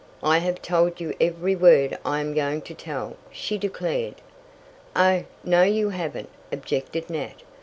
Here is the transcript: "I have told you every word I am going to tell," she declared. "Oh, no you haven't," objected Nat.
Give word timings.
"I 0.23 0.39
have 0.39 0.63
told 0.63 0.99
you 0.99 1.13
every 1.21 1.55
word 1.55 1.95
I 2.03 2.21
am 2.21 2.33
going 2.33 2.63
to 2.63 2.73
tell," 2.73 3.17
she 3.29 3.59
declared. 3.59 4.15
"Oh, 4.95 5.25
no 5.43 5.61
you 5.61 5.89
haven't," 5.91 6.29
objected 6.51 7.07
Nat. 7.11 7.43